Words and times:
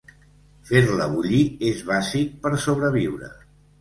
Fer-la 0.69 1.07
bullir 1.11 1.41
és 1.73 1.83
bàsic 1.91 2.33
per 2.47 2.53
sobreviure. 2.67 3.31